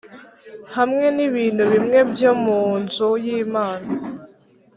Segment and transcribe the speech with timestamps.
[0.75, 3.87] hamwe n’ibintu bimwe byo mu nzu y’Imana